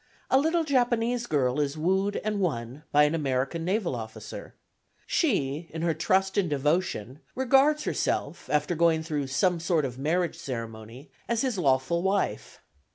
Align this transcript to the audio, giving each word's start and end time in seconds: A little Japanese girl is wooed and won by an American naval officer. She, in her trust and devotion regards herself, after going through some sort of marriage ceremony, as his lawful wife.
A 0.31 0.39
little 0.39 0.63
Japanese 0.63 1.27
girl 1.27 1.59
is 1.59 1.77
wooed 1.77 2.15
and 2.23 2.39
won 2.39 2.81
by 2.91 3.03
an 3.03 3.13
American 3.13 3.63
naval 3.63 3.95
officer. 3.95 4.55
She, 5.05 5.67
in 5.69 5.83
her 5.83 5.93
trust 5.93 6.39
and 6.39 6.49
devotion 6.49 7.19
regards 7.35 7.83
herself, 7.83 8.49
after 8.49 8.73
going 8.73 9.03
through 9.03 9.27
some 9.27 9.59
sort 9.59 9.85
of 9.85 9.99
marriage 9.99 10.39
ceremony, 10.39 11.11
as 11.27 11.41
his 11.41 11.59
lawful 11.59 12.01
wife. 12.01 12.63